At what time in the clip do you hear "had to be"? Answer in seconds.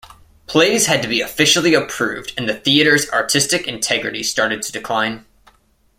0.87-1.21